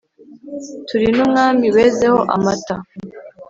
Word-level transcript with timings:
turi 0.87 1.07
n' 1.15 1.21
umwami 1.25 1.65
wezeho 1.75 2.19
amata! 2.35 2.75